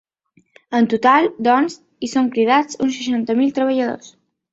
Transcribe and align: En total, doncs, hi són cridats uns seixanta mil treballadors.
En 0.77 0.85
total, 0.93 1.27
doncs, 1.47 1.75
hi 1.99 2.09
són 2.13 2.31
cridats 2.37 2.79
uns 2.87 2.97
seixanta 3.01 3.37
mil 3.41 3.53
treballadors. 3.59 4.09